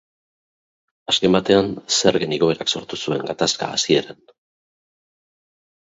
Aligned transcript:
Azken 1.13 1.35
batean, 1.35 1.69
zergen 1.97 2.35
igoerak 2.39 2.73
sortu 2.77 3.01
zuen 3.03 3.29
gatazka 3.31 3.69
hasieran. 3.77 4.25